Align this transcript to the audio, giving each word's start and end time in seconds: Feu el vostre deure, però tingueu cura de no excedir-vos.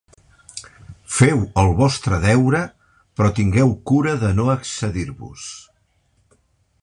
Feu 1.17 1.43
el 1.63 1.69
vostre 1.81 2.19
deure, 2.23 2.63
però 3.19 3.31
tingueu 3.41 3.75
cura 3.91 4.15
de 4.25 4.33
no 4.41 4.49
excedir-vos. 4.57 5.49